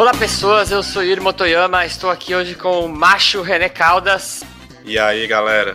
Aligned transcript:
Olá 0.00 0.12
pessoas, 0.12 0.70
eu 0.70 0.82
sou 0.82 1.04
Yuri 1.04 1.20
Motoyama, 1.20 1.84
estou 1.84 2.08
aqui 2.08 2.34
hoje 2.34 2.54
com 2.54 2.86
o 2.86 2.88
macho 2.88 3.42
René 3.42 3.68
Caldas. 3.68 4.42
E 4.82 4.98
aí 4.98 5.26
galera? 5.26 5.74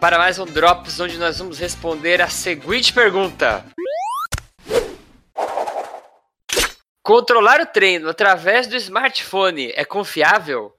Para 0.00 0.18
mais 0.18 0.40
um 0.40 0.44
Drops, 0.44 0.98
onde 0.98 1.16
nós 1.16 1.38
vamos 1.38 1.60
responder 1.60 2.20
a 2.20 2.28
seguinte 2.28 2.92
pergunta: 2.92 3.64
Controlar 7.04 7.60
o 7.60 7.66
treino 7.66 8.08
através 8.08 8.66
do 8.66 8.74
smartphone 8.74 9.70
é 9.76 9.84
confiável? 9.84 10.74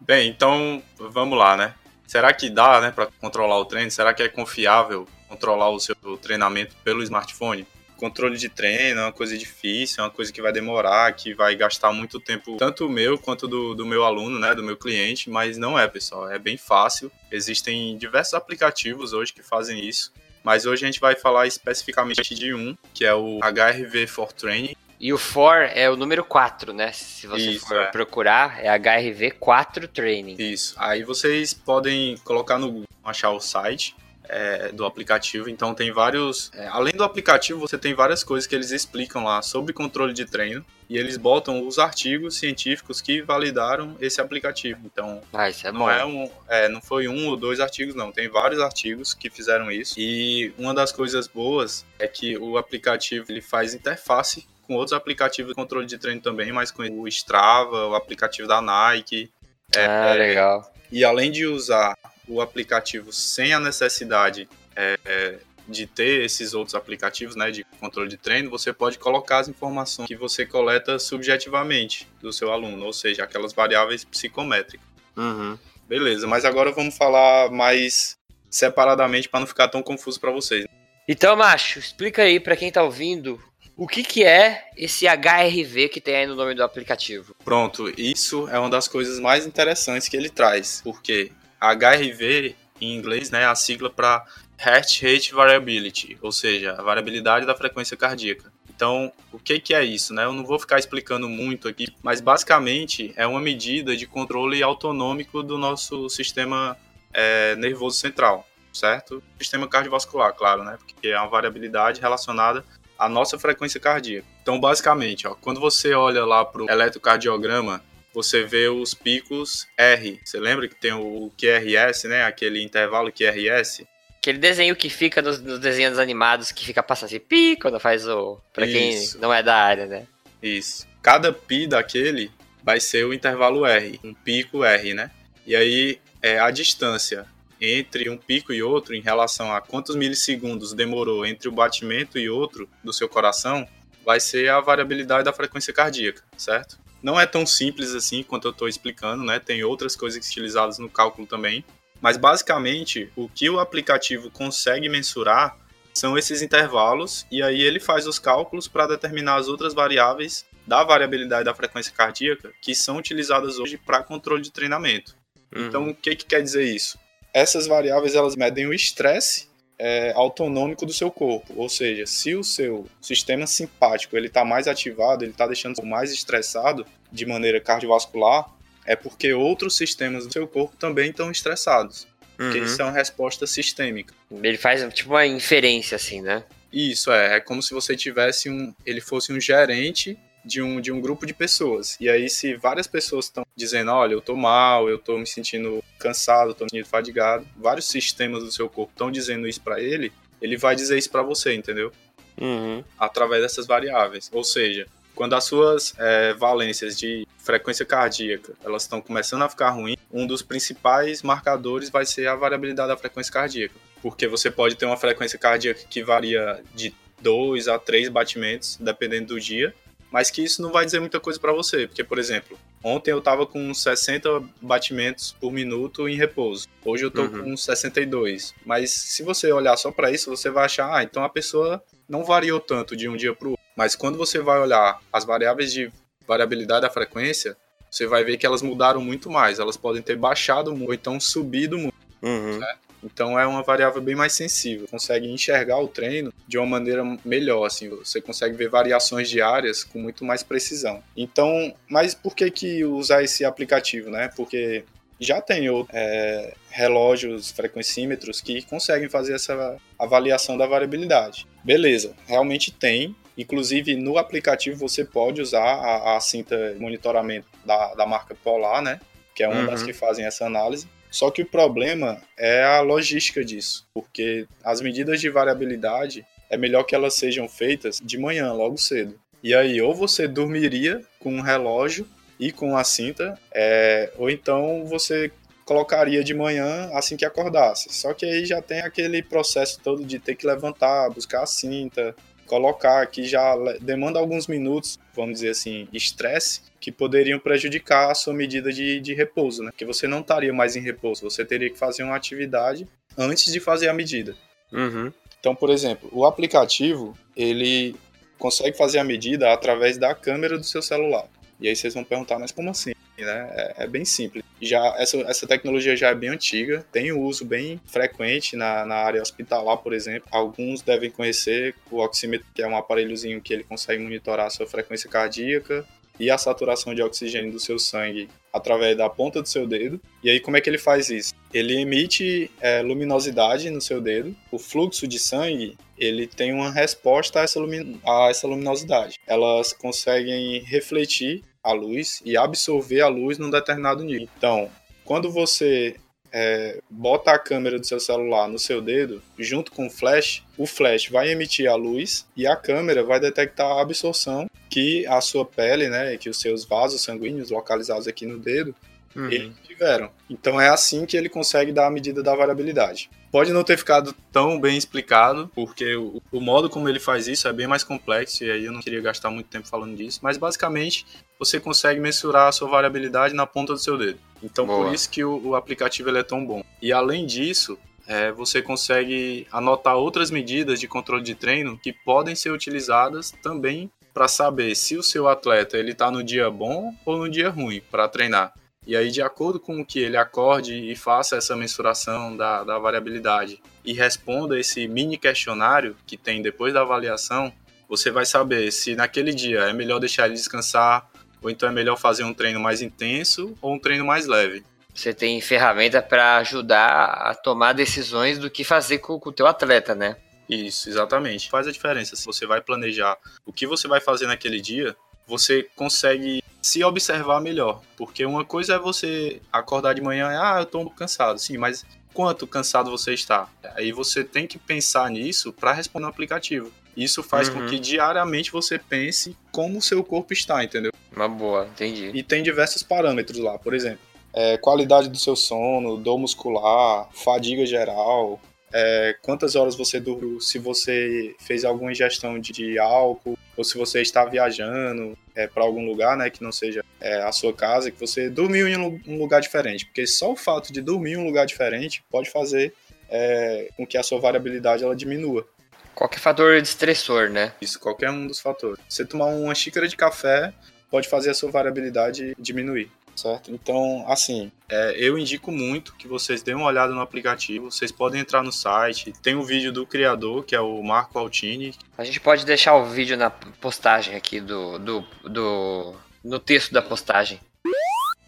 Bem, 0.00 0.28
então 0.28 0.80
vamos 0.96 1.36
lá, 1.36 1.56
né? 1.56 1.74
Será 2.06 2.32
que 2.32 2.48
dá, 2.48 2.80
né, 2.80 2.92
para 2.92 3.08
controlar 3.20 3.58
o 3.58 3.64
treino? 3.64 3.90
Será 3.90 4.14
que 4.14 4.22
é 4.22 4.28
confiável 4.28 5.04
controlar 5.28 5.70
o 5.70 5.80
seu 5.80 5.96
treinamento 6.22 6.76
pelo 6.84 7.02
smartphone? 7.02 7.66
Controle 8.00 8.38
de 8.38 8.48
treino 8.48 9.00
é 9.00 9.04
uma 9.04 9.12
coisa 9.12 9.36
difícil, 9.36 10.02
é 10.02 10.06
uma 10.06 10.10
coisa 10.10 10.32
que 10.32 10.40
vai 10.40 10.50
demorar, 10.50 11.12
que 11.12 11.34
vai 11.34 11.54
gastar 11.54 11.92
muito 11.92 12.18
tempo, 12.18 12.56
tanto 12.56 12.86
o 12.86 12.88
meu 12.88 13.18
quanto 13.18 13.46
do, 13.46 13.74
do 13.74 13.84
meu 13.84 14.04
aluno, 14.04 14.38
né, 14.38 14.54
do 14.54 14.62
meu 14.62 14.76
cliente, 14.76 15.28
mas 15.28 15.58
não 15.58 15.78
é, 15.78 15.86
pessoal, 15.86 16.30
é 16.30 16.38
bem 16.38 16.56
fácil. 16.56 17.12
Existem 17.30 17.98
diversos 17.98 18.32
aplicativos 18.32 19.12
hoje 19.12 19.34
que 19.34 19.42
fazem 19.42 19.86
isso, 19.86 20.10
mas 20.42 20.64
hoje 20.64 20.82
a 20.84 20.86
gente 20.86 20.98
vai 20.98 21.14
falar 21.14 21.46
especificamente 21.46 22.34
de 22.34 22.54
um, 22.54 22.74
que 22.94 23.04
é 23.04 23.14
o 23.14 23.38
HRV 23.40 24.06
for 24.06 24.32
Training. 24.32 24.74
E 24.98 25.12
o 25.12 25.18
for 25.18 25.62
é 25.74 25.88
o 25.88 25.96
número 25.96 26.22
4, 26.22 26.74
né? 26.74 26.92
Se 26.92 27.26
você 27.26 27.52
Isso, 27.52 27.66
for 27.66 27.80
é. 27.80 27.86
procurar, 27.86 28.62
é 28.62 28.68
HRV 28.68 29.30
4 29.32 29.88
Training. 29.88 30.36
Isso. 30.38 30.74
Aí 30.76 31.02
vocês 31.02 31.54
podem 31.54 32.18
colocar 32.18 32.58
no 32.58 32.66
Google, 32.66 32.88
achar 33.02 33.30
o 33.30 33.40
site 33.40 33.96
é, 34.32 34.70
do 34.72 34.84
aplicativo. 34.86 35.50
Então 35.50 35.74
tem 35.74 35.90
vários. 35.90 36.50
é, 36.54 36.68
além 36.68 36.92
do 36.94 37.02
aplicativo, 37.02 37.58
você 37.60 37.76
tem 37.76 37.92
várias 37.94 38.22
coisas 38.22 38.46
que 38.46 38.54
eles 38.54 38.70
explicam 38.70 39.24
lá 39.24 39.42
sobre 39.42 39.72
controle 39.72 40.12
de 40.14 40.24
treino. 40.24 40.64
E 40.88 40.96
eles 40.98 41.16
botam 41.16 41.66
os 41.68 41.78
artigos 41.78 42.36
científicos 42.36 43.00
que 43.00 43.22
validaram 43.22 43.96
esse 44.00 44.20
aplicativo. 44.20 44.80
Então, 44.84 45.20
Ah, 45.32 45.48
é 45.48 45.70
não, 45.72 45.78
bom. 45.80 45.90
é 45.90 46.04
um, 46.04 46.30
é, 46.48 46.68
não 46.68 46.80
foi 46.80 47.06
um 47.06 47.28
ou 47.28 47.36
dois 47.36 47.60
artigos, 47.60 47.94
não. 47.94 48.10
Tem 48.10 48.28
vários 48.28 48.60
artigos 48.60 49.14
que 49.14 49.30
fizeram 49.30 49.70
isso. 49.70 49.94
E 49.98 50.52
uma 50.58 50.74
das 50.74 50.90
coisas 50.90 51.28
boas 51.28 51.84
é 51.98 52.08
que 52.08 52.36
o 52.38 52.56
aplicativo 52.58 53.26
ele 53.28 53.40
faz 53.40 53.72
interface 53.72 54.46
com 54.66 54.74
outros 54.74 54.92
aplicativos 54.92 55.50
de 55.50 55.54
controle 55.56 55.86
de 55.86 55.96
treino 55.98 56.20
também, 56.20 56.50
mas 56.52 56.70
com 56.72 56.82
o 56.82 57.06
Strava, 57.08 57.86
o 57.86 57.94
aplicativo 57.94 58.48
da 58.48 58.60
Nike. 58.60 59.30
É, 59.76 59.86
ah, 59.86 60.14
legal. 60.14 60.72
e 60.90 61.04
além 61.04 61.30
de 61.30 61.46
usar 61.46 61.94
o 62.30 62.40
aplicativo 62.40 63.12
sem 63.12 63.52
a 63.52 63.58
necessidade 63.58 64.48
é, 64.76 64.98
é, 65.04 65.38
de 65.68 65.86
ter 65.86 66.24
esses 66.24 66.54
outros 66.54 66.74
aplicativos 66.74 67.34
né, 67.34 67.50
de 67.50 67.64
controle 67.80 68.08
de 68.08 68.16
treino, 68.16 68.48
você 68.48 68.72
pode 68.72 68.98
colocar 68.98 69.38
as 69.38 69.48
informações 69.48 70.06
que 70.06 70.16
você 70.16 70.46
coleta 70.46 70.98
subjetivamente 70.98 72.06
do 72.20 72.32
seu 72.32 72.52
aluno, 72.52 72.86
ou 72.86 72.92
seja, 72.92 73.24
aquelas 73.24 73.52
variáveis 73.52 74.04
psicométricas. 74.04 74.86
Uhum. 75.16 75.58
Beleza, 75.88 76.26
mas 76.26 76.44
agora 76.44 76.70
vamos 76.70 76.96
falar 76.96 77.50
mais 77.50 78.16
separadamente 78.48 79.28
para 79.28 79.40
não 79.40 79.46
ficar 79.46 79.68
tão 79.68 79.82
confuso 79.82 80.20
para 80.20 80.30
vocês. 80.30 80.66
Então, 81.08 81.34
macho, 81.34 81.80
explica 81.80 82.22
aí 82.22 82.38
pra 82.38 82.56
quem 82.56 82.70
tá 82.70 82.82
ouvindo 82.82 83.40
o 83.76 83.88
que 83.88 84.04
que 84.04 84.22
é 84.22 84.68
esse 84.76 85.06
HRV 85.06 85.88
que 85.88 86.00
tem 86.00 86.14
aí 86.14 86.26
no 86.26 86.36
nome 86.36 86.54
do 86.54 86.62
aplicativo. 86.62 87.34
Pronto, 87.44 87.92
isso 87.98 88.48
é 88.48 88.58
uma 88.58 88.70
das 88.70 88.86
coisas 88.86 89.18
mais 89.18 89.46
interessantes 89.46 90.08
que 90.08 90.16
ele 90.16 90.28
traz, 90.28 90.80
porque 90.84 91.32
HRV 91.60 92.56
em 92.80 92.96
inglês 92.96 93.30
né, 93.30 93.42
é 93.42 93.44
a 93.44 93.54
sigla 93.54 93.90
para 93.90 94.24
Heart 94.58 95.02
Rate 95.02 95.34
Variability, 95.34 96.18
ou 96.22 96.32
seja, 96.32 96.72
a 96.72 96.82
variabilidade 96.82 97.46
da 97.46 97.54
frequência 97.54 97.96
cardíaca. 97.96 98.52
Então, 98.68 99.12
o 99.30 99.38
que, 99.38 99.60
que 99.60 99.74
é 99.74 99.84
isso? 99.84 100.14
Né? 100.14 100.24
Eu 100.24 100.32
não 100.32 100.44
vou 100.44 100.58
ficar 100.58 100.78
explicando 100.78 101.28
muito 101.28 101.68
aqui, 101.68 101.88
mas 102.02 102.20
basicamente 102.20 103.12
é 103.14 103.26
uma 103.26 103.40
medida 103.40 103.94
de 103.94 104.06
controle 104.06 104.62
autonômico 104.62 105.42
do 105.42 105.58
nosso 105.58 106.08
sistema 106.08 106.76
é, 107.12 107.54
nervoso 107.56 107.98
central, 107.98 108.48
certo? 108.72 109.22
Sistema 109.38 109.68
cardiovascular, 109.68 110.32
claro, 110.32 110.64
né? 110.64 110.78
porque 110.78 111.08
é 111.08 111.18
uma 111.18 111.28
variabilidade 111.28 112.00
relacionada 112.00 112.64
à 112.98 113.08
nossa 113.08 113.38
frequência 113.38 113.78
cardíaca. 113.78 114.26
Então, 114.40 114.58
basicamente, 114.58 115.26
ó, 115.26 115.34
quando 115.34 115.60
você 115.60 115.92
olha 115.92 116.24
lá 116.24 116.42
para 116.44 116.62
o 116.62 116.70
eletrocardiograma, 116.70 117.82
você 118.12 118.42
vê 118.42 118.68
os 118.68 118.94
picos 118.94 119.66
R. 119.76 120.20
Você 120.24 120.38
lembra 120.38 120.68
que 120.68 120.74
tem 120.74 120.92
o 120.92 121.30
QRS, 121.38 122.04
né? 122.08 122.24
Aquele 122.24 122.62
intervalo 122.62 123.12
QRS? 123.12 123.86
Aquele 124.18 124.38
desenho 124.38 124.76
que 124.76 124.90
fica 124.90 125.22
nos, 125.22 125.40
nos 125.40 125.58
desenhos 125.58 125.98
animados 125.98 126.52
que 126.52 126.64
fica 126.64 126.82
passando 126.82 127.06
assim, 127.06 127.20
pi, 127.20 127.56
quando 127.56 127.80
faz 127.80 128.06
o. 128.06 128.38
Pra 128.52 128.66
Isso. 128.66 129.12
quem 129.12 129.20
não 129.20 129.32
é 129.32 129.42
da 129.42 129.56
área, 129.56 129.86
né? 129.86 130.06
Isso. 130.42 130.86
Cada 131.02 131.32
pi 131.32 131.66
daquele 131.66 132.30
vai 132.62 132.80
ser 132.80 133.06
o 133.06 133.14
intervalo 133.14 133.64
R, 133.64 133.98
um 134.04 134.12
pico 134.12 134.64
R, 134.64 134.94
né? 134.94 135.10
E 135.46 135.56
aí 135.56 135.98
é 136.20 136.38
a 136.38 136.50
distância 136.50 137.26
entre 137.60 138.08
um 138.08 138.16
pico 138.16 138.52
e 138.52 138.62
outro 138.62 138.94
em 138.94 139.00
relação 139.00 139.52
a 139.52 139.60
quantos 139.60 139.94
milissegundos 139.94 140.72
demorou 140.72 141.26
entre 141.26 141.48
o 141.48 141.52
batimento 141.52 142.18
e 142.18 142.28
outro 142.28 142.68
do 142.82 142.92
seu 142.92 143.08
coração, 143.08 143.68
vai 144.04 144.18
ser 144.18 144.48
a 144.48 144.60
variabilidade 144.60 145.24
da 145.24 145.32
frequência 145.32 145.72
cardíaca, 145.72 146.22
certo? 146.36 146.78
Não 147.02 147.18
é 147.18 147.26
tão 147.26 147.46
simples 147.46 147.94
assim 147.94 148.22
quanto 148.22 148.46
eu 148.46 148.52
estou 148.52 148.68
explicando, 148.68 149.24
né? 149.24 149.38
Tem 149.38 149.64
outras 149.64 149.96
coisas 149.96 150.24
utilizadas 150.26 150.78
no 150.78 150.88
cálculo 150.88 151.26
também. 151.26 151.64
Mas 152.00 152.16
basicamente, 152.16 153.10
o 153.14 153.28
que 153.28 153.48
o 153.50 153.60
aplicativo 153.60 154.30
consegue 154.30 154.88
mensurar 154.88 155.56
são 155.92 156.16
esses 156.16 156.40
intervalos, 156.40 157.26
e 157.30 157.42
aí 157.42 157.60
ele 157.60 157.80
faz 157.80 158.06
os 158.06 158.18
cálculos 158.18 158.68
para 158.68 158.86
determinar 158.86 159.36
as 159.36 159.48
outras 159.48 159.74
variáveis 159.74 160.46
da 160.66 160.84
variabilidade 160.84 161.44
da 161.44 161.54
frequência 161.54 161.92
cardíaca 161.92 162.52
que 162.62 162.74
são 162.74 162.96
utilizadas 162.96 163.58
hoje 163.58 163.76
para 163.76 164.02
controle 164.02 164.40
de 164.40 164.52
treinamento. 164.52 165.16
Então, 165.54 165.90
o 165.90 165.94
que, 165.94 166.14
que 166.14 166.24
quer 166.24 166.42
dizer 166.42 166.62
isso? 166.62 166.96
Essas 167.34 167.66
variáveis 167.66 168.14
elas 168.14 168.36
medem 168.36 168.66
o 168.66 168.72
estresse 168.72 169.49
é, 169.82 170.12
autonômico 170.14 170.84
do 170.84 170.92
seu 170.92 171.10
corpo, 171.10 171.54
ou 171.56 171.68
seja, 171.68 172.04
se 172.06 172.34
o 172.34 172.44
seu 172.44 172.86
sistema 173.00 173.46
simpático 173.46 174.14
ele 174.14 174.26
está 174.26 174.44
mais 174.44 174.68
ativado, 174.68 175.24
ele 175.24 175.32
está 175.32 175.46
deixando 175.46 175.82
mais 175.82 176.12
estressado 176.12 176.86
de 177.10 177.24
maneira 177.24 177.58
cardiovascular, 177.60 178.46
é 178.84 178.94
porque 178.94 179.32
outros 179.32 179.74
sistemas 179.76 180.26
do 180.26 180.32
seu 180.32 180.46
corpo 180.46 180.76
também 180.76 181.08
estão 181.08 181.30
estressados, 181.30 182.06
porque 182.36 182.58
Uhum. 182.58 182.64
isso 182.64 182.82
é 182.82 182.84
uma 182.84 182.92
resposta 182.92 183.46
sistêmica. 183.46 184.14
Ele 184.42 184.58
faz 184.58 184.86
tipo 184.92 185.10
uma 185.10 185.26
inferência, 185.26 185.96
assim, 185.96 186.20
né? 186.20 186.44
Isso 186.70 187.10
é, 187.10 187.36
é 187.36 187.40
como 187.40 187.62
se 187.62 187.72
você 187.72 187.96
tivesse 187.96 188.50
um, 188.50 188.74
ele 188.84 189.00
fosse 189.00 189.32
um 189.32 189.40
gerente 189.40 190.18
de 190.44 190.62
um, 190.62 190.80
de 190.80 190.90
um 190.92 191.00
grupo 191.00 191.26
de 191.26 191.34
pessoas. 191.34 191.96
E 192.00 192.08
aí, 192.08 192.28
se 192.28 192.54
várias 192.54 192.86
pessoas 192.86 193.26
estão 193.26 193.44
dizendo, 193.54 193.90
olha, 193.90 194.12
eu 194.12 194.20
tô 194.20 194.36
mal, 194.36 194.88
eu 194.88 194.98
tô 194.98 195.18
me 195.18 195.26
sentindo 195.26 195.82
cansado, 195.98 196.54
tô 196.54 196.64
me 196.64 196.70
sentindo 196.70 196.88
fadigado, 196.88 197.46
vários 197.56 197.86
sistemas 197.86 198.42
do 198.42 198.52
seu 198.52 198.68
corpo 198.68 198.92
estão 198.92 199.10
dizendo 199.10 199.46
isso 199.46 199.60
para 199.60 199.80
ele, 199.80 200.12
ele 200.40 200.56
vai 200.56 200.74
dizer 200.74 200.98
isso 200.98 201.10
para 201.10 201.22
você, 201.22 201.54
entendeu? 201.54 201.92
Uhum. 202.40 202.82
Através 202.98 203.42
dessas 203.42 203.66
variáveis. 203.66 204.30
Ou 204.32 204.42
seja, 204.42 204.86
quando 205.14 205.34
as 205.34 205.44
suas 205.44 205.94
é, 205.98 206.32
valências 206.32 206.98
de 206.98 207.26
frequência 207.38 207.84
cardíaca 207.84 208.54
elas 208.64 208.82
estão 208.82 209.00
começando 209.00 209.42
a 209.42 209.48
ficar 209.48 209.70
ruins, 209.70 209.98
um 210.10 210.26
dos 210.26 210.40
principais 210.40 211.22
marcadores 211.22 211.90
vai 211.90 212.06
ser 212.06 212.26
a 212.26 212.34
variabilidade 212.34 212.88
da 212.88 212.96
frequência 212.96 213.32
cardíaca. 213.32 213.74
Porque 214.00 214.26
você 214.26 214.50
pode 214.50 214.76
ter 214.76 214.86
uma 214.86 214.96
frequência 214.96 215.38
cardíaca 215.38 215.82
que 215.90 216.02
varia 216.02 216.62
de 216.74 216.94
2 217.20 217.68
a 217.68 217.78
3 217.78 218.08
batimentos, 218.08 218.78
dependendo 218.80 219.34
do 219.34 219.40
dia, 219.40 219.74
mas 220.10 220.30
que 220.30 220.42
isso 220.42 220.60
não 220.62 220.70
vai 220.72 220.84
dizer 220.84 221.00
muita 221.00 221.20
coisa 221.20 221.38
para 221.38 221.52
você. 221.52 221.86
Porque, 221.86 222.02
por 222.04 222.18
exemplo, 222.18 222.58
ontem 222.82 223.10
eu 223.12 223.20
tava 223.20 223.46
com 223.46 223.72
60 223.72 224.42
batimentos 224.60 225.34
por 225.40 225.52
minuto 225.52 226.08
em 226.08 226.16
repouso. 226.16 226.66
Hoje 226.84 227.04
eu 227.04 227.10
tô 227.10 227.22
Uhum. 227.22 227.44
com 227.44 227.56
62. 227.56 228.54
Mas 228.64 228.90
se 228.90 229.22
você 229.22 229.52
olhar 229.52 229.76
só 229.76 229.90
para 229.90 230.10
isso, 230.10 230.30
você 230.30 230.50
vai 230.50 230.64
achar, 230.64 230.94
ah, 230.94 231.02
então 231.02 231.22
a 231.22 231.28
pessoa 231.28 231.82
não 232.08 232.24
variou 232.24 232.58
tanto 232.60 232.96
de 232.96 233.08
um 233.08 233.16
dia 233.16 233.34
para 233.34 233.46
o 233.48 233.50
outro. 233.52 233.64
Mas 233.76 233.94
quando 233.94 234.18
você 234.18 234.38
vai 234.40 234.58
olhar 234.60 235.00
as 235.12 235.24
variáveis 235.24 235.72
de 235.72 235.92
variabilidade 236.26 236.82
da 236.82 236.90
frequência, 236.90 237.56
você 237.90 238.06
vai 238.06 238.22
ver 238.24 238.36
que 238.36 238.46
elas 238.46 238.62
mudaram 238.62 239.00
muito 239.00 239.30
mais. 239.30 239.58
Elas 239.58 239.76
podem 239.76 240.02
ter 240.02 240.16
baixado 240.16 240.70
muito, 240.74 240.88
ou 240.88 240.94
então 240.94 241.18
subido 241.20 241.78
muito. 241.78 241.94
Uhum. 242.22 242.60
Então 243.02 243.38
é 243.38 243.46
uma 243.46 243.62
variável 243.62 244.00
bem 244.00 244.14
mais 244.14 244.32
sensível, 244.32 244.86
consegue 244.88 245.30
enxergar 245.30 245.78
o 245.78 245.88
treino 245.88 246.32
de 246.46 246.58
uma 246.58 246.66
maneira 246.66 247.02
melhor, 247.24 247.64
assim, 247.64 247.88
você 247.88 248.20
consegue 248.20 248.56
ver 248.56 248.68
variações 248.68 249.28
diárias 249.28 249.82
com 249.84 249.98
muito 249.98 250.24
mais 250.24 250.42
precisão. 250.42 251.02
Então, 251.16 251.74
mas 251.88 252.14
por 252.14 252.34
que 252.34 252.50
que 252.50 252.84
usar 252.84 253.22
esse 253.22 253.44
aplicativo, 253.44 254.10
né? 254.10 254.30
Porque 254.36 254.84
já 255.20 255.40
tem 255.40 255.66
é, 255.92 256.54
relógios 256.70 257.50
frequencímetros 257.50 258.40
que 258.40 258.62
conseguem 258.62 259.08
fazer 259.08 259.34
essa 259.34 259.76
avaliação 259.98 260.56
da 260.56 260.66
variabilidade. 260.66 261.46
Beleza, 261.62 262.14
realmente 262.26 262.72
tem. 262.72 263.14
Inclusive 263.36 263.94
no 263.96 264.18
aplicativo 264.18 264.78
você 264.78 265.04
pode 265.04 265.40
usar 265.42 265.62
a, 265.62 266.16
a 266.16 266.20
cinta 266.20 266.72
de 266.72 266.80
monitoramento 266.80 267.46
da, 267.64 267.94
da 267.94 268.06
marca 268.06 268.34
Polar, 268.34 268.82
né? 268.82 269.00
Que 269.34 269.42
é 269.42 269.48
uma 269.48 269.60
uhum. 269.60 269.66
das 269.66 269.82
que 269.82 269.92
fazem 269.92 270.24
essa 270.24 270.46
análise. 270.46 270.88
Só 271.10 271.30
que 271.30 271.42
o 271.42 271.46
problema 271.46 272.20
é 272.38 272.62
a 272.62 272.80
logística 272.80 273.44
disso, 273.44 273.86
porque 273.92 274.46
as 274.64 274.80
medidas 274.80 275.20
de 275.20 275.28
variabilidade 275.28 276.24
é 276.48 276.56
melhor 276.56 276.84
que 276.84 276.94
elas 276.94 277.14
sejam 277.14 277.48
feitas 277.48 278.00
de 278.02 278.18
manhã, 278.18 278.52
logo 278.52 278.76
cedo. 278.76 279.18
E 279.42 279.54
aí, 279.54 279.80
ou 279.80 279.94
você 279.94 280.28
dormiria 280.28 281.00
com 281.18 281.34
um 281.34 281.40
relógio 281.40 282.06
e 282.38 282.52
com 282.52 282.76
a 282.76 282.84
cinta, 282.84 283.38
é, 283.52 284.12
ou 284.16 284.30
então 284.30 284.84
você 284.86 285.30
colocaria 285.64 286.24
de 286.24 286.34
manhã 286.34 286.90
assim 286.94 287.16
que 287.16 287.24
acordasse. 287.24 287.92
Só 287.92 288.12
que 288.12 288.26
aí 288.26 288.44
já 288.44 288.60
tem 288.60 288.80
aquele 288.80 289.22
processo 289.22 289.78
todo 289.80 290.04
de 290.04 290.18
ter 290.18 290.34
que 290.34 290.44
levantar, 290.44 291.08
buscar 291.10 291.44
a 291.44 291.46
cinta, 291.46 292.14
colocar, 292.50 293.06
que 293.06 293.22
já 293.22 293.54
demanda 293.80 294.18
alguns 294.18 294.48
minutos, 294.48 294.98
vamos 295.14 295.34
dizer 295.34 295.50
assim, 295.50 295.86
estresse, 295.92 296.62
que 296.80 296.90
poderiam 296.90 297.38
prejudicar 297.38 298.10
a 298.10 298.14
sua 298.14 298.34
medida 298.34 298.72
de, 298.72 298.98
de 298.98 299.14
repouso, 299.14 299.62
né? 299.62 299.70
Que 299.76 299.84
você 299.84 300.08
não 300.08 300.18
estaria 300.18 300.52
mais 300.52 300.74
em 300.74 300.80
repouso, 300.80 301.22
você 301.22 301.44
teria 301.44 301.70
que 301.70 301.78
fazer 301.78 302.02
uma 302.02 302.16
atividade 302.16 302.88
antes 303.16 303.52
de 303.52 303.60
fazer 303.60 303.88
a 303.88 303.94
medida. 303.94 304.34
Uhum. 304.72 305.12
Então, 305.38 305.54
por 305.54 305.70
exemplo, 305.70 306.10
o 306.12 306.26
aplicativo, 306.26 307.16
ele 307.36 307.94
consegue 308.36 308.76
fazer 308.76 308.98
a 308.98 309.04
medida 309.04 309.52
através 309.52 309.96
da 309.96 310.12
câmera 310.12 310.58
do 310.58 310.64
seu 310.64 310.82
celular. 310.82 311.28
E 311.60 311.68
aí 311.68 311.76
vocês 311.76 311.94
vão 311.94 312.02
perguntar, 312.02 312.36
mas 312.40 312.50
como 312.50 312.68
assim? 312.68 312.92
Né? 313.24 313.48
É, 313.52 313.84
é, 313.84 313.86
bem 313.86 314.04
simples. 314.04 314.44
Já 314.60 314.94
essa, 314.98 315.16
essa 315.22 315.46
tecnologia 315.46 315.96
já 315.96 316.08
é 316.08 316.14
bem 316.14 316.30
antiga, 316.30 316.84
tem 316.92 317.12
um 317.12 317.20
uso 317.20 317.44
bem 317.44 317.80
frequente 317.86 318.56
na, 318.56 318.84
na 318.84 318.96
área 318.96 319.22
hospitalar, 319.22 319.78
por 319.78 319.92
exemplo. 319.92 320.28
Alguns 320.30 320.82
devem 320.82 321.10
conhecer 321.10 321.74
o 321.90 321.98
oxímetro, 321.98 322.46
que 322.54 322.62
é 322.62 322.66
um 322.66 322.76
aparelhozinho 322.76 323.40
que 323.40 323.52
ele 323.52 323.64
consegue 323.64 324.02
monitorar 324.02 324.46
a 324.46 324.50
sua 324.50 324.66
frequência 324.66 325.08
cardíaca 325.08 325.84
e 326.20 326.30
a 326.30 326.36
saturação 326.36 326.94
de 326.94 327.02
oxigênio 327.02 327.50
do 327.50 327.58
seu 327.58 327.78
sangue 327.78 328.28
através 328.52 328.96
da 328.96 329.08
ponta 329.08 329.40
do 329.40 329.48
seu 329.48 329.66
dedo. 329.66 329.98
E 330.22 330.28
aí, 330.28 330.38
como 330.38 330.56
é 330.56 330.60
que 330.60 330.68
ele 330.68 330.76
faz 330.76 331.08
isso? 331.08 331.32
Ele 331.52 331.80
emite 331.80 332.50
é, 332.60 332.82
luminosidade 332.82 333.70
no 333.70 333.80
seu 333.80 334.00
dedo. 334.00 334.36
O 334.52 334.58
fluxo 334.58 335.08
de 335.08 335.18
sangue 335.18 335.76
ele 335.96 336.26
tem 336.26 336.52
uma 336.52 336.70
resposta 336.70 337.40
a 337.40 337.42
essa, 337.42 337.60
a 338.06 338.28
essa 338.30 338.46
luminosidade. 338.46 339.18
Elas 339.26 339.72
conseguem 339.72 340.60
refletir 340.60 341.42
a 341.62 341.72
luz 341.72 342.20
e 342.24 342.36
absorver 342.36 343.00
a 343.00 343.08
luz 343.08 343.38
num 343.38 343.50
determinado 343.50 344.02
nível. 344.02 344.28
Então, 344.36 344.70
quando 345.04 345.30
você 345.30 345.96
é, 346.32 346.80
bota 346.88 347.32
a 347.32 347.38
câmera 347.38 347.78
do 347.78 347.86
seu 347.86 347.98
celular 347.98 348.48
no 348.48 348.58
seu 348.58 348.80
dedo, 348.80 349.22
junto 349.38 349.72
com 349.72 349.86
o 349.86 349.90
flash, 349.90 350.42
o 350.56 350.66
flash 350.66 351.08
vai 351.08 351.30
emitir 351.30 351.68
a 351.68 351.74
luz 351.74 352.26
e 352.36 352.46
a 352.46 352.56
câmera 352.56 353.02
vai 353.02 353.18
detectar 353.18 353.66
a 353.66 353.82
absorção 353.82 354.48
que 354.68 355.06
a 355.06 355.20
sua 355.20 355.44
pele, 355.44 355.88
né, 355.88 356.16
que 356.16 356.30
os 356.30 356.40
seus 356.40 356.64
vasos 356.64 357.02
sanguíneos 357.02 357.50
localizados 357.50 358.06
aqui 358.06 358.24
no 358.24 358.38
dedo, 358.38 358.74
uhum. 359.14 359.30
eles 359.30 359.52
tiveram. 359.66 360.10
Então 360.28 360.60
é 360.60 360.68
assim 360.68 361.06
que 361.06 361.16
ele 361.16 361.28
consegue 361.28 361.72
dar 361.72 361.86
a 361.86 361.90
medida 361.90 362.22
da 362.22 362.34
variabilidade. 362.34 363.10
Pode 363.30 363.52
não 363.52 363.62
ter 363.62 363.76
ficado 363.76 364.14
tão 364.32 364.60
bem 364.60 364.76
explicado, 364.76 365.50
porque 365.54 365.94
o, 365.94 366.20
o, 366.32 366.40
modo 366.40 366.68
como 366.68 366.88
ele 366.88 366.98
faz 366.98 367.28
isso 367.28 367.46
é 367.46 367.52
bem 367.52 367.66
mais 367.66 367.84
complexo, 367.84 368.42
e 368.42 368.50
aí 368.50 368.64
eu 368.64 368.72
não 368.72 368.80
queria 368.80 369.00
gastar 369.00 369.30
muito 369.30 369.46
tempo 369.46 369.68
falando 369.68 369.96
disso, 369.96 370.18
mas 370.22 370.36
basicamente 370.36 371.06
você 371.38 371.60
consegue 371.60 372.00
mensurar 372.00 372.48
a 372.48 372.52
sua 372.52 372.68
variabilidade 372.68 373.32
na 373.32 373.46
ponta 373.46 373.72
do 373.72 373.78
seu 373.78 373.96
dedo. 373.96 374.18
Então 374.42 374.66
Boa. 374.66 374.84
por 374.84 374.94
isso 374.94 375.08
que 375.08 375.22
o, 375.22 375.40
o 375.48 375.54
aplicativo 375.54 376.10
é 376.16 376.22
tão 376.22 376.44
bom. 376.44 376.64
E 376.82 376.92
além 376.92 377.24
disso, 377.24 377.78
é, 378.06 378.32
você 378.32 378.60
consegue 378.60 379.46
anotar 379.52 379.94
outras 379.94 380.32
medidas 380.32 380.80
de 380.80 380.88
controle 380.88 381.22
de 381.22 381.36
treino 381.36 381.78
que 381.78 381.92
podem 381.92 382.34
ser 382.34 382.50
utilizadas 382.50 383.32
também 383.42 383.88
para 384.12 384.26
saber 384.26 384.74
se 384.74 384.96
o 384.96 385.02
seu 385.02 385.28
atleta 385.28 385.78
ele 385.78 385.92
está 385.92 386.10
no 386.10 386.24
dia 386.24 386.50
bom 386.50 386.92
ou 387.06 387.16
no 387.16 387.28
dia 387.28 387.48
ruim 387.48 387.80
para 387.90 388.08
treinar. 388.08 388.52
E 388.90 388.96
aí, 388.96 389.08
de 389.08 389.22
acordo 389.22 389.60
com 389.60 389.80
o 389.80 389.86
que 389.86 390.00
ele 390.00 390.16
acorde 390.16 390.74
e 390.74 390.96
faça 390.96 391.36
essa 391.36 391.54
mensuração 391.54 392.36
da, 392.36 392.64
da 392.64 392.76
variabilidade 392.76 393.62
e 393.84 393.92
responda 393.92 394.58
esse 394.58 394.88
mini 394.88 395.16
questionário 395.16 395.96
que 396.04 396.16
tem 396.16 396.42
depois 396.42 396.74
da 396.74 396.80
avaliação, 396.80 397.52
você 397.88 398.10
vai 398.10 398.26
saber 398.26 398.72
se 398.72 398.96
naquele 398.96 399.32
dia 399.32 399.60
é 399.60 399.72
melhor 399.72 400.00
deixar 400.00 400.26
ele 400.26 400.34
descansar 400.34 401.08
ou 401.40 401.48
então 401.48 401.68
é 401.68 401.72
melhor 401.72 401.96
fazer 401.98 402.24
um 402.24 402.34
treino 402.34 402.58
mais 402.58 402.82
intenso 402.82 403.56
ou 403.62 403.74
um 403.74 403.78
treino 403.78 404.04
mais 404.04 404.26
leve. 404.26 404.64
Você 404.92 405.14
tem 405.14 405.40
ferramenta 405.40 406.02
para 406.02 406.38
ajudar 406.38 407.10
a 407.10 407.32
tomar 407.32 407.74
decisões 407.74 408.40
do 408.40 408.50
que 408.50 408.64
fazer 408.64 408.98
com, 408.98 409.20
com 409.20 409.28
o 409.28 409.32
teu 409.32 409.46
atleta, 409.46 409.94
né? 409.94 410.16
Isso, 410.48 410.88
exatamente. 410.88 411.48
Faz 411.48 411.68
a 411.68 411.70
diferença. 411.70 412.16
Se 412.16 412.26
você 412.26 412.44
vai 412.44 412.60
planejar 412.60 413.16
o 413.46 413.52
que 413.52 413.68
você 413.68 413.86
vai 413.86 414.00
fazer 414.00 414.26
naquele 414.26 414.60
dia, 414.60 414.96
você 415.28 415.68
consegue 415.76 416.39
se 416.60 416.82
observar 416.84 417.40
melhor. 417.40 417.80
Porque 417.96 418.24
uma 418.24 418.44
coisa 418.44 418.74
é 418.74 418.78
você 418.78 419.40
acordar 419.52 419.94
de 419.94 420.00
manhã 420.00 420.30
e, 420.32 420.36
ah, 420.36 420.56
eu 420.60 420.66
tô 420.66 420.88
cansado. 420.90 421.38
Sim, 421.38 421.58
mas 421.58 421.84
quanto 422.12 422.46
cansado 422.46 422.90
você 422.90 423.14
está? 423.14 423.48
Aí 423.76 423.92
você 423.92 424.24
tem 424.24 424.46
que 424.46 424.58
pensar 424.58 425.10
nisso 425.10 425.52
para 425.52 425.72
responder 425.72 426.04
no 426.04 426.10
aplicativo. 426.10 426.70
Isso 426.96 427.22
faz 427.22 427.48
uhum. 427.48 427.54
com 427.54 427.66
que 427.66 427.78
diariamente 427.78 428.50
você 428.50 428.78
pense 428.78 429.36
como 429.52 429.78
o 429.78 429.82
seu 429.82 430.02
corpo 430.02 430.32
está, 430.32 430.62
entendeu? 430.62 430.92
Uma 431.14 431.28
boa, 431.28 431.66
entendi. 431.66 432.10
E 432.12 432.22
tem 432.22 432.42
diversos 432.42 432.82
parâmetros 432.82 433.38
lá, 433.38 433.58
por 433.58 433.74
exemplo, 433.74 434.00
é, 434.32 434.56
qualidade 434.56 435.08
do 435.08 435.16
seu 435.16 435.34
sono, 435.34 435.96
dor 435.96 436.18
muscular, 436.18 437.08
fadiga 437.12 437.64
geral, 437.64 438.40
é, 438.72 439.16
quantas 439.22 439.56
horas 439.56 439.74
você 439.74 439.98
dormiu, 439.98 440.40
se 440.40 440.58
você 440.58 441.34
fez 441.40 441.64
alguma 441.64 441.90
ingestão 441.90 442.38
de, 442.38 442.52
de 442.52 442.78
álcool, 442.78 443.38
ou 443.56 443.64
se 443.64 443.76
você 443.76 444.00
está 444.00 444.24
viajando 444.24 445.16
é, 445.34 445.46
para 445.46 445.62
algum 445.62 445.84
lugar, 445.84 446.16
né, 446.16 446.30
que 446.30 446.42
não 446.42 446.52
seja 446.52 446.84
é, 447.00 447.22
a 447.22 447.32
sua 447.32 447.52
casa, 447.52 447.90
que 447.90 447.98
você 447.98 448.30
dormiu 448.30 448.68
em 448.68 448.76
um 448.76 449.18
lugar 449.18 449.40
diferente, 449.40 449.86
porque 449.86 450.06
só 450.06 450.32
o 450.32 450.36
fato 450.36 450.72
de 450.72 450.80
dormir 450.80 451.12
em 451.12 451.16
um 451.16 451.24
lugar 451.24 451.46
diferente 451.46 452.02
pode 452.10 452.30
fazer 452.30 452.72
é, 453.08 453.68
com 453.76 453.86
que 453.86 453.98
a 453.98 454.02
sua 454.02 454.20
variabilidade 454.20 454.84
ela 454.84 454.94
diminua. 454.94 455.46
Qualquer 455.94 456.20
fator 456.20 456.60
de 456.60 456.68
estressor, 456.68 457.28
né? 457.28 457.52
Isso, 457.60 457.78
qualquer 457.78 458.10
um 458.10 458.26
dos 458.26 458.40
fatores. 458.40 458.78
Você 458.88 459.04
tomar 459.04 459.26
uma 459.26 459.54
xícara 459.54 459.88
de 459.88 459.96
café 459.96 460.52
pode 460.90 461.08
fazer 461.08 461.30
a 461.30 461.34
sua 461.34 461.50
variabilidade 461.50 462.34
diminuir 462.38 462.90
certo? 463.20 463.52
Então, 463.52 464.04
assim, 464.08 464.50
é, 464.68 464.94
eu 464.96 465.18
indico 465.18 465.52
muito 465.52 465.94
que 465.94 466.08
vocês 466.08 466.42
deem 466.42 466.56
uma 466.56 466.66
olhada 466.66 466.92
no 466.92 467.00
aplicativo. 467.00 467.70
Vocês 467.70 467.92
podem 467.92 468.20
entrar 468.20 468.42
no 468.42 468.52
site, 468.52 469.12
tem 469.22 469.34
o 469.34 469.40
um 469.40 469.44
vídeo 469.44 469.72
do 469.72 469.86
criador, 469.86 470.44
que 470.44 470.54
é 470.54 470.60
o 470.60 470.82
Marco 470.82 471.18
Altini. 471.18 471.74
A 471.98 472.04
gente 472.04 472.20
pode 472.20 472.44
deixar 472.46 472.74
o 472.74 472.86
vídeo 472.86 473.16
na 473.16 473.30
postagem 473.30 474.14
aqui 474.14 474.40
do, 474.40 474.78
do, 474.78 475.04
do 475.24 475.94
no 476.24 476.38
texto 476.38 476.72
da 476.72 476.82
postagem. 476.82 477.40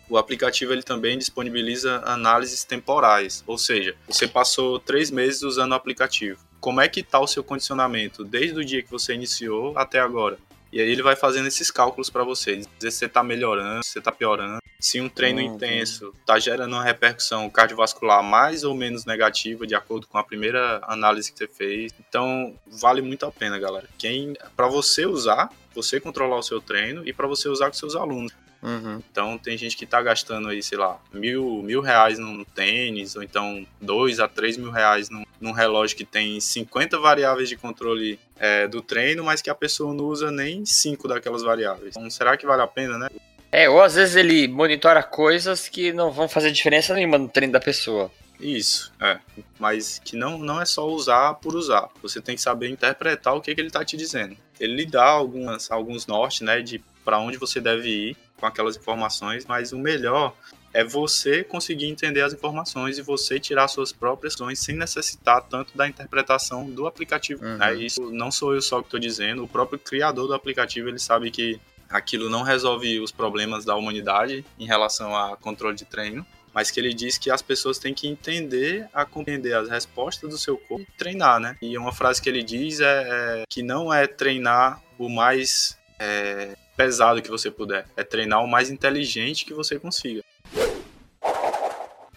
O 0.08 0.18
aplicativo 0.18 0.72
ele 0.72 0.82
também 0.82 1.16
disponibiliza 1.16 2.02
análises 2.04 2.64
temporais, 2.64 3.42
ou 3.46 3.56
seja, 3.56 3.96
você 4.06 4.28
passou 4.28 4.78
três 4.78 5.10
meses 5.10 5.42
usando 5.42 5.72
o 5.72 5.74
aplicativo. 5.74 6.38
Como 6.60 6.82
é 6.82 6.88
que 6.88 7.00
está 7.00 7.18
o 7.18 7.26
seu 7.26 7.42
condicionamento 7.42 8.22
desde 8.22 8.58
o 8.58 8.64
dia 8.64 8.82
que 8.82 8.90
você 8.90 9.14
iniciou 9.14 9.76
até 9.76 10.00
agora? 10.00 10.38
E 10.72 10.80
aí 10.80 10.88
ele 10.88 11.02
vai 11.02 11.14
fazendo 11.14 11.46
esses 11.46 11.70
cálculos 11.70 12.08
para 12.08 12.24
você, 12.24 12.56
dizer 12.56 12.90
se 12.90 12.98
você 12.98 13.06
está 13.06 13.22
melhorando, 13.22 13.84
se 13.84 13.90
você 13.90 13.98
está 13.98 14.10
piorando, 14.10 14.58
se 14.80 15.00
um 15.00 15.08
treino 15.08 15.40
uhum. 15.40 15.54
intenso 15.54 16.12
está 16.18 16.38
gerando 16.38 16.72
uma 16.72 16.82
repercussão 16.82 17.48
cardiovascular 17.50 18.22
mais 18.22 18.64
ou 18.64 18.74
menos 18.74 19.04
negativa 19.04 19.66
de 19.66 19.74
acordo 19.74 20.08
com 20.08 20.18
a 20.18 20.24
primeira 20.24 20.80
análise 20.88 21.30
que 21.30 21.38
você 21.38 21.46
fez. 21.46 21.92
Então 22.00 22.54
vale 22.66 23.02
muito 23.02 23.24
a 23.26 23.30
pena, 23.30 23.58
galera. 23.58 23.86
Quem 23.98 24.34
para 24.56 24.66
você 24.66 25.06
usar, 25.06 25.50
você 25.74 26.00
controlar 26.00 26.36
o 26.36 26.42
seu 26.42 26.60
treino 26.60 27.06
e 27.06 27.12
para 27.12 27.28
você 27.28 27.48
usar 27.48 27.66
com 27.66 27.74
seus 27.74 27.94
alunos. 27.94 28.32
Uhum. 28.62 29.02
Então 29.10 29.36
tem 29.38 29.56
gente 29.58 29.76
que 29.76 29.84
está 29.84 30.00
gastando 30.00 30.48
aí, 30.48 30.62
sei 30.62 30.78
lá, 30.78 30.98
mil, 31.12 31.62
mil 31.62 31.80
reais 31.80 32.18
num 32.18 32.44
tênis, 32.44 33.14
ou 33.14 33.22
então 33.22 33.66
dois 33.80 34.20
a 34.20 34.26
três 34.28 34.56
mil 34.56 34.70
reais 34.70 35.10
num, 35.10 35.24
num 35.42 35.52
relógio 35.52 35.96
que 35.96 36.04
tem 36.04 36.40
50 36.40 36.98
variáveis 36.98 37.48
de 37.48 37.56
controle 37.56 38.18
é, 38.38 38.66
do 38.68 38.80
treino, 38.80 39.24
mas 39.24 39.42
que 39.42 39.50
a 39.50 39.54
pessoa 39.54 39.92
não 39.92 40.04
usa 40.04 40.30
nem 40.30 40.64
cinco 40.64 41.08
daquelas 41.08 41.42
variáveis. 41.42 41.96
Então 41.96 42.08
será 42.08 42.36
que 42.36 42.46
vale 42.46 42.62
a 42.62 42.66
pena, 42.66 42.96
né? 42.96 43.08
É, 43.50 43.68
ou 43.68 43.82
às 43.82 43.96
vezes 43.96 44.16
ele 44.16 44.48
monitora 44.48 45.02
coisas 45.02 45.68
que 45.68 45.92
não 45.92 46.10
vão 46.10 46.28
fazer 46.28 46.50
diferença 46.52 46.94
nenhuma 46.94 47.18
no 47.18 47.28
treino 47.28 47.52
da 47.52 47.60
pessoa. 47.60 48.10
Isso, 48.40 48.92
é. 49.00 49.18
Mas 49.58 50.00
que 50.04 50.16
não, 50.16 50.38
não 50.38 50.60
é 50.60 50.64
só 50.64 50.88
usar 50.88 51.34
por 51.34 51.54
usar. 51.54 51.88
Você 52.02 52.20
tem 52.20 52.34
que 52.34 52.42
saber 52.42 52.70
interpretar 52.70 53.34
o 53.34 53.40
que, 53.40 53.54
que 53.54 53.60
ele 53.60 53.68
está 53.68 53.84
te 53.84 53.96
dizendo. 53.96 54.36
Ele 54.58 54.74
lhe 54.74 54.86
dá 54.86 55.04
algumas, 55.04 55.70
alguns 55.70 56.06
nortes, 56.06 56.40
né, 56.40 56.60
de 56.60 56.82
para 57.04 57.18
onde 57.18 57.36
você 57.36 57.60
deve 57.60 57.88
ir 57.88 58.16
com 58.36 58.46
aquelas 58.46 58.76
informações, 58.76 59.44
mas 59.44 59.72
o 59.72 59.78
melhor 59.78 60.34
é 60.72 60.82
você 60.82 61.44
conseguir 61.44 61.86
entender 61.86 62.22
as 62.22 62.32
informações 62.32 62.98
e 62.98 63.02
você 63.02 63.38
tirar 63.38 63.68
suas 63.68 63.92
próprias 63.92 64.34
ações 64.34 64.58
sem 64.58 64.76
necessitar 64.76 65.42
tanto 65.42 65.76
da 65.76 65.86
interpretação 65.86 66.68
do 66.68 66.86
aplicativo. 66.86 67.44
Uhum. 67.44 67.62
É, 67.62 67.74
isso 67.74 68.10
não 68.10 68.30
sou 68.30 68.54
eu 68.54 68.62
só 68.62 68.80
que 68.80 68.86
estou 68.86 69.00
dizendo, 69.00 69.44
o 69.44 69.48
próprio 69.48 69.78
criador 69.78 70.26
do 70.26 70.34
aplicativo 70.34 70.88
ele 70.88 70.98
sabe 70.98 71.30
que 71.30 71.60
aquilo 71.88 72.30
não 72.30 72.42
resolve 72.42 72.98
os 73.00 73.12
problemas 73.12 73.64
da 73.64 73.76
humanidade 73.76 74.44
em 74.58 74.66
relação 74.66 75.14
a 75.14 75.36
controle 75.36 75.76
de 75.76 75.84
treino, 75.84 76.26
mas 76.54 76.70
que 76.70 76.80
ele 76.80 76.92
diz 76.92 77.18
que 77.18 77.30
as 77.30 77.42
pessoas 77.42 77.78
têm 77.78 77.94
que 77.94 78.08
entender 78.08 78.88
a 78.92 79.04
compreender 79.04 79.54
as 79.54 79.68
respostas 79.68 80.30
do 80.30 80.38
seu 80.38 80.56
corpo 80.56 80.86
e 80.88 80.98
treinar, 80.98 81.40
né? 81.40 81.56
E 81.62 81.76
uma 81.78 81.92
frase 81.92 82.20
que 82.20 82.28
ele 82.28 82.42
diz 82.42 82.80
é, 82.80 82.84
é 82.84 83.44
que 83.48 83.62
não 83.62 83.92
é 83.92 84.06
treinar 84.06 84.82
o 84.98 85.08
mais 85.08 85.78
é, 85.98 86.56
pesado 86.76 87.22
que 87.22 87.30
você 87.30 87.50
puder, 87.50 87.86
é 87.96 88.04
treinar 88.04 88.42
o 88.42 88.48
mais 88.48 88.70
inteligente 88.70 89.44
que 89.44 89.54
você 89.54 89.78
consiga. 89.78 90.22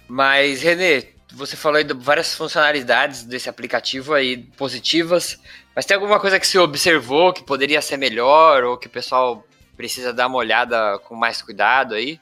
Mas, 0.07 0.61
Renê, 0.61 1.15
você 1.33 1.57
falou 1.57 1.77
aí 1.77 1.83
de 1.83 1.93
várias 1.93 2.33
funcionalidades 2.33 3.23
desse 3.23 3.49
aplicativo 3.49 4.13
aí 4.13 4.37
positivas, 4.57 5.39
mas 5.75 5.85
tem 5.85 5.95
alguma 5.95 6.19
coisa 6.19 6.39
que 6.39 6.47
você 6.47 6.57
observou 6.57 7.33
que 7.33 7.43
poderia 7.43 7.81
ser 7.81 7.97
melhor 7.97 8.63
ou 8.63 8.77
que 8.77 8.87
o 8.87 8.89
pessoal 8.89 9.45
precisa 9.75 10.13
dar 10.13 10.27
uma 10.27 10.37
olhada 10.37 10.97
com 10.99 11.15
mais 11.15 11.41
cuidado 11.41 11.95
aí? 11.95 12.19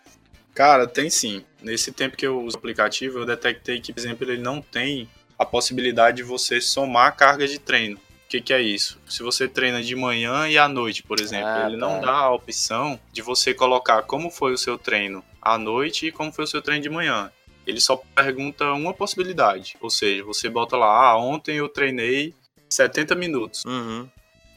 Cara, 0.55 0.87
tem 0.87 1.09
sim. 1.09 1.43
Nesse 1.61 1.91
tempo 1.91 2.17
que 2.17 2.25
eu 2.25 2.41
uso 2.41 2.55
o 2.55 2.59
aplicativo, 2.59 3.19
eu 3.19 3.25
detectei 3.25 3.79
que, 3.79 3.93
por 3.93 3.99
exemplo, 3.99 4.29
ele 4.29 4.41
não 4.41 4.61
tem 4.61 5.09
a 5.37 5.45
possibilidade 5.45 6.17
de 6.17 6.23
você 6.23 6.61
somar 6.61 7.15
carga 7.15 7.47
de 7.47 7.59
treino. 7.59 7.97
O 7.97 8.29
que, 8.29 8.41
que 8.41 8.53
é 8.53 8.61
isso? 8.61 8.99
Se 9.07 9.21
você 9.21 9.47
treina 9.47 9.83
de 9.83 9.95
manhã 9.95 10.47
e 10.47 10.57
à 10.57 10.67
noite, 10.67 11.03
por 11.03 11.19
exemplo, 11.19 11.47
ah, 11.47 11.67
ele 11.67 11.77
tá. 11.77 11.85
não 11.87 12.01
dá 12.01 12.13
a 12.13 12.33
opção 12.33 12.99
de 13.11 13.21
você 13.21 13.53
colocar 13.53 14.01
como 14.03 14.31
foi 14.31 14.53
o 14.53 14.57
seu 14.57 14.77
treino 14.77 15.23
à 15.39 15.57
noite 15.57 16.07
e 16.07 16.11
como 16.11 16.31
foi 16.31 16.45
o 16.45 16.47
seu 16.47 16.61
treino 16.61 16.81
de 16.81 16.89
manhã 16.89 17.31
ele 17.65 17.79
só 17.79 18.01
pergunta 18.15 18.71
uma 18.73 18.93
possibilidade. 18.93 19.75
Ou 19.81 19.89
seja, 19.89 20.23
você 20.23 20.49
bota 20.49 20.77
lá, 20.77 20.87
ah, 20.87 21.17
ontem 21.17 21.57
eu 21.57 21.69
treinei 21.69 22.33
70 22.69 23.15
minutos. 23.15 23.63
Uhum. 23.65 24.07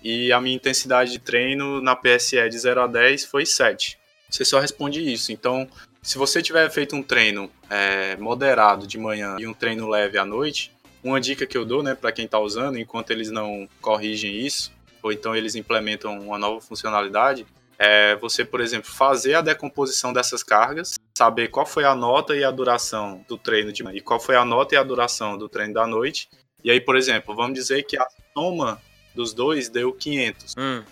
E 0.03 0.33
a 0.33 0.41
minha 0.41 0.57
intensidade 0.57 1.13
de 1.13 1.19
treino 1.19 1.81
na 1.81 1.97
PSE 1.97 2.49
de 2.49 2.59
0 2.59 2.83
a 2.83 2.87
10 2.87 3.25
foi 3.25 3.45
7. 3.45 3.99
Você 4.31 4.45
só 4.45 4.59
responde 4.59 5.01
isso. 5.01 5.33
Então, 5.33 5.69
se 6.03 6.19
você 6.19 6.43
tiver 6.43 6.69
feito 6.71 6.95
um 6.95 7.03
treino 7.03 7.51
é, 7.69 8.17
moderado 8.17 8.87
de 8.87 8.99
manhã 8.99 9.37
e 9.39 9.47
um 9.47 9.55
treino 9.55 9.89
leve 9.89 10.19
à 10.19 10.25
noite, 10.25 10.73
uma 11.03 11.21
dica 11.21 11.47
que 11.47 11.57
eu 11.57 11.65
dou, 11.65 11.83
né, 11.83 11.95
para 11.95 12.13
quem 12.13 12.25
está 12.25 12.39
usando, 12.39 12.79
enquanto 12.79 13.11
eles 13.11 13.31
não 13.31 13.69
corrigem 13.81 14.35
isso, 14.39 14.73
ou 15.03 15.13
então 15.13 15.35
eles 15.35 15.55
implementam 15.55 16.19
uma 16.19 16.39
nova 16.39 16.61
funcionalidade, 16.61 17.47
é 17.79 18.17
você, 18.17 18.45
por 18.45 18.61
exemplo, 18.61 18.91
fazer 18.91 19.35
a 19.35 19.41
decomposição 19.41 20.13
dessas 20.13 20.43
cargas, 20.43 20.99
saber 21.17 21.49
qual 21.49 21.67
foi 21.67 21.85
a 21.85 21.95
nota 21.95 22.35
e 22.35 22.45
a 22.45 22.51
duração 22.51 23.25
do 23.29 23.37
treino 23.37 23.73
de 23.73 23.83
manhã 23.83 23.97
e 23.97 24.01
qual 24.01 24.19
foi 24.19 24.37
a 24.37 24.45
nota 24.45 24.75
e 24.75 24.79
a 24.79 24.83
duração 24.83 25.37
do 25.37 25.49
treino 25.49 25.75
da 25.75 25.87
noite. 25.87 26.29
E 26.65 26.71
aí, 26.71 26.81
por 26.81 26.97
exemplo, 26.97 27.35
vamos 27.35 27.55
dizer 27.55 27.85
que 27.85 27.99
a 27.99 28.07
soma 28.35 28.81
dos 29.15 29.33
dois 29.33 29.69
deu 29.69 29.93
500. 29.93 30.55
Hum. 30.59 30.83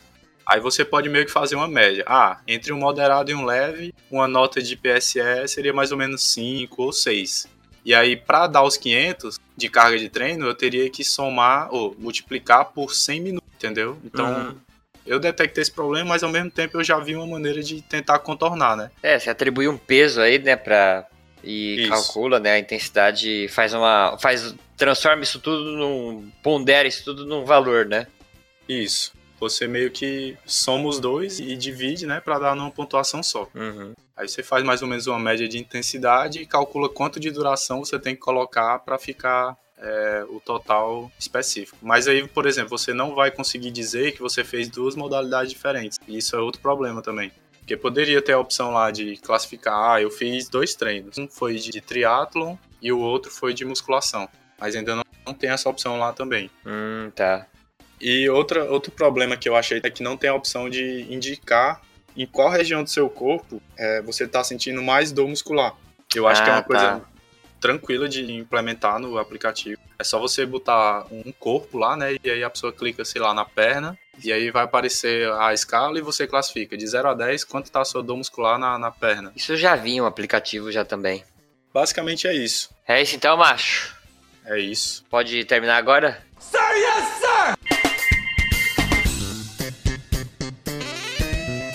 Aí 0.46 0.60
você 0.60 0.84
pode 0.84 1.08
meio 1.08 1.24
que 1.24 1.32
fazer 1.32 1.56
uma 1.56 1.66
média. 1.66 2.04
Ah, 2.06 2.40
entre 2.46 2.72
um 2.72 2.78
moderado 2.78 3.30
e 3.30 3.34
um 3.34 3.44
leve, 3.44 3.94
uma 4.10 4.28
nota 4.28 4.62
de 4.62 4.76
PSE 4.76 5.48
seria 5.48 5.72
mais 5.72 5.90
ou 5.90 5.96
menos 5.96 6.22
5 6.22 6.82
ou 6.82 6.92
6. 6.92 7.48
E 7.82 7.94
aí, 7.94 8.16
para 8.16 8.46
dar 8.46 8.62
os 8.62 8.76
500 8.76 9.38
de 9.56 9.68
carga 9.68 9.98
de 9.98 10.08
treino, 10.08 10.46
eu 10.46 10.54
teria 10.54 10.88
que 10.90 11.04
somar 11.04 11.68
ou 11.72 11.94
multiplicar 11.98 12.66
por 12.66 12.94
100 12.94 13.20
minutos, 13.20 13.48
entendeu? 13.54 13.98
Então, 14.04 14.26
uhum 14.26 14.73
eu 15.06 15.18
detectei 15.18 15.62
esse 15.62 15.72
problema, 15.72 16.10
mas 16.10 16.22
ao 16.22 16.30
mesmo 16.30 16.50
tempo 16.50 16.78
eu 16.78 16.84
já 16.84 16.98
vi 16.98 17.14
uma 17.14 17.26
maneira 17.26 17.62
de 17.62 17.82
tentar 17.82 18.18
contornar, 18.20 18.76
né? 18.76 18.90
É, 19.02 19.18
você 19.18 19.30
atribui 19.30 19.68
um 19.68 19.76
peso 19.76 20.20
aí, 20.20 20.38
né, 20.38 20.56
pra. 20.56 21.06
E 21.42 21.82
isso. 21.82 21.90
calcula, 21.90 22.40
né, 22.40 22.52
a 22.52 22.58
intensidade, 22.58 23.48
faz 23.48 23.74
uma. 23.74 24.16
faz. 24.18 24.54
transforma 24.76 25.22
isso 25.22 25.38
tudo 25.40 25.64
num. 25.72 26.30
pondera 26.42 26.88
isso 26.88 27.04
tudo 27.04 27.26
num 27.26 27.44
valor, 27.44 27.84
né? 27.84 28.06
Isso. 28.68 29.12
Você 29.38 29.66
meio 29.66 29.90
que 29.90 30.38
soma 30.46 30.88
os 30.88 30.98
dois 30.98 31.38
e 31.38 31.54
divide, 31.54 32.06
né, 32.06 32.20
para 32.20 32.38
dar 32.38 32.56
numa 32.56 32.70
pontuação 32.70 33.22
só. 33.22 33.46
Uhum. 33.54 33.92
Aí 34.16 34.28
você 34.28 34.42
faz 34.42 34.64
mais 34.64 34.80
ou 34.80 34.88
menos 34.88 35.06
uma 35.06 35.18
média 35.18 35.46
de 35.48 35.58
intensidade 35.58 36.40
e 36.40 36.46
calcula 36.46 36.88
quanto 36.88 37.18
de 37.18 37.30
duração 37.30 37.84
você 37.84 37.98
tem 37.98 38.14
que 38.14 38.20
colocar 38.20 38.78
para 38.78 38.96
ficar 38.96 39.56
é, 39.78 40.24
o 40.28 40.40
total 40.40 41.10
específico. 41.18 41.78
Mas 41.82 42.08
aí, 42.08 42.26
por 42.26 42.46
exemplo, 42.46 42.70
você 42.70 42.92
não 42.92 43.14
vai 43.14 43.30
conseguir 43.30 43.70
dizer 43.70 44.12
que 44.12 44.20
você 44.20 44.44
fez 44.44 44.68
duas 44.68 44.94
modalidades 44.96 45.52
diferentes. 45.52 45.98
E 46.06 46.18
isso 46.18 46.36
é 46.36 46.38
outro 46.38 46.60
problema 46.60 47.02
também. 47.02 47.32
Porque 47.58 47.76
poderia 47.76 48.20
ter 48.20 48.32
a 48.32 48.38
opção 48.38 48.72
lá 48.72 48.90
de 48.90 49.16
classificar, 49.16 49.92
ah, 49.92 50.00
eu 50.00 50.10
fiz 50.10 50.48
dois 50.48 50.74
treinos. 50.74 51.16
Um 51.16 51.28
foi 51.28 51.54
de 51.56 51.80
triatlon 51.80 52.56
e 52.80 52.92
o 52.92 52.98
outro 52.98 53.30
foi 53.30 53.54
de 53.54 53.64
musculação. 53.64 54.28
Mas 54.58 54.76
ainda 54.76 54.96
não, 54.96 55.04
não 55.26 55.34
tem 55.34 55.50
essa 55.50 55.68
opção 55.68 55.98
lá 55.98 56.12
também. 56.12 56.50
Hum, 56.66 57.10
tá. 57.14 57.46
E 58.00 58.28
outra, 58.28 58.64
outro 58.64 58.92
problema 58.92 59.36
que 59.36 59.48
eu 59.48 59.56
achei 59.56 59.80
é 59.82 59.90
que 59.90 60.02
não 60.02 60.16
tem 60.16 60.28
a 60.28 60.34
opção 60.34 60.68
de 60.68 61.06
indicar 61.10 61.80
em 62.16 62.26
qual 62.26 62.50
região 62.50 62.82
do 62.82 62.90
seu 62.90 63.08
corpo 63.08 63.62
é, 63.76 64.02
você 64.02 64.24
está 64.24 64.44
sentindo 64.44 64.82
mais 64.82 65.10
dor 65.10 65.26
muscular. 65.26 65.74
Eu 66.14 66.28
acho 66.28 66.42
ah, 66.42 66.44
que 66.44 66.50
é 66.50 66.52
uma 66.52 66.58
ah, 66.58 66.62
tá. 66.62 66.68
coisa 66.68 67.13
tranquila 67.64 68.06
de 68.06 68.30
implementar 68.30 68.98
no 68.98 69.16
aplicativo. 69.16 69.80
É 69.98 70.04
só 70.04 70.18
você 70.18 70.44
botar 70.44 71.06
um 71.10 71.32
corpo 71.32 71.78
lá, 71.78 71.96
né? 71.96 72.16
E 72.22 72.30
aí 72.30 72.44
a 72.44 72.50
pessoa 72.50 72.70
clica, 72.70 73.06
sei 73.06 73.22
lá, 73.22 73.32
na 73.32 73.46
perna. 73.46 73.98
E 74.22 74.30
aí 74.30 74.50
vai 74.50 74.64
aparecer 74.64 75.32
a 75.32 75.54
escala 75.54 75.98
e 75.98 76.02
você 76.02 76.26
classifica 76.26 76.76
de 76.76 76.86
0 76.86 77.08
a 77.08 77.14
10 77.14 77.42
quanto 77.44 77.64
está 77.64 77.80
a 77.80 77.84
sua 77.86 78.02
dor 78.02 78.18
muscular 78.18 78.58
na, 78.58 78.78
na 78.78 78.90
perna. 78.90 79.32
Isso 79.34 79.52
eu 79.52 79.56
já 79.56 79.74
vi 79.76 79.98
um 79.98 80.04
aplicativo 80.04 80.70
já 80.70 80.84
também. 80.84 81.24
Basicamente 81.72 82.26
é 82.26 82.34
isso. 82.34 82.68
É 82.86 83.00
isso 83.00 83.16
então, 83.16 83.34
macho? 83.34 83.96
É 84.44 84.58
isso. 84.60 85.02
Pode 85.08 85.42
terminar 85.46 85.78
agora? 85.78 86.22
Sir, 86.38 86.58
yes, 86.58 87.23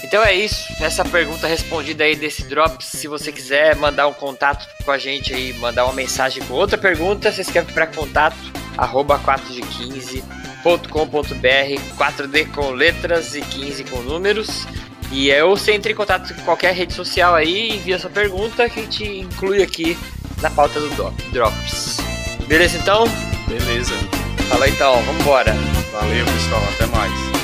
Então 0.10 0.24
é 0.24 0.34
isso, 0.34 0.66
essa 0.82 1.06
pergunta 1.06 1.46
respondida 1.46 2.04
aí 2.04 2.16
desse 2.16 2.44
Drops. 2.46 2.88
Se 2.88 3.08
você 3.08 3.32
quiser 3.32 3.76
mandar 3.76 4.08
um 4.08 4.14
contato 4.14 4.68
com 4.84 4.90
a 4.90 4.98
gente 4.98 5.32
aí, 5.32 5.54
mandar 5.54 5.86
uma 5.86 5.94
mensagem 5.94 6.42
com 6.46 6.56
outra 6.56 6.80
pergunta, 6.80 7.32
você 7.32 7.42
escreve 7.42 7.72
para 7.74 7.86
contato 7.86 8.36
arroba 8.76 9.20
4 9.20 9.54
de 9.54 9.62
15.com.br 9.62 10.24
4D 11.96 12.52
com 12.52 12.72
letras 12.72 13.36
e 13.36 13.42
15 13.42 13.84
com 13.84 14.02
números. 14.02 14.66
E 15.12 15.30
eu 15.30 15.52
você 15.52 15.74
entre 15.74 15.94
em 15.94 15.96
contato 15.96 16.34
com 16.34 16.42
qualquer 16.42 16.74
rede 16.74 16.94
social 16.94 17.36
aí, 17.36 17.76
envia 17.76 18.00
sua 18.00 18.10
pergunta 18.10 18.68
que 18.68 18.80
a 18.80 18.84
gente 18.84 19.04
inclui 19.06 19.62
aqui 19.62 19.96
na 20.42 20.50
pauta 20.50 20.80
do 20.80 20.90
Drops. 21.32 21.98
Beleza 22.48 22.80
então? 22.80 23.04
Beleza. 23.48 23.94
Fala 24.50 24.68
então, 24.68 25.04
vambora. 25.04 25.54
Valeu 25.92 26.26
pessoal, 26.26 26.64
até 26.74 26.88
mais. 26.88 27.39